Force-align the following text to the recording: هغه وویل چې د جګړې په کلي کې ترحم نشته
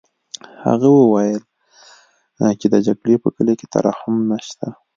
هغه 0.65 0.89
وویل 0.99 1.41
چې 2.59 2.67
د 2.73 2.75
جګړې 2.87 3.15
په 3.23 3.29
کلي 3.35 3.53
کې 3.59 3.67
ترحم 3.73 4.15
نشته 4.31 4.67